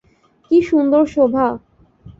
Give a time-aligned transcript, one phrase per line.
[0.51, 1.47] কি সুন্দর শােভা!